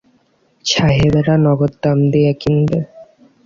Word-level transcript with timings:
সাহেবেরা 0.65 1.35
নগদ 1.45 1.73
দাম 1.83 1.99
দিয়ে 2.13 2.31
কিনবে। 2.41 2.79